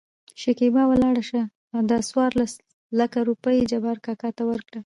شکېبا: 0.41 0.83
ولاړ 0.87 1.15
شه 1.29 1.41
دا 1.89 1.97
څورلس 2.09 2.53
لکه 2.99 3.19
روپۍ 3.29 3.57
جبار 3.71 3.97
کاکا 4.05 4.29
ته 4.37 4.43
ورکړه. 4.49 4.79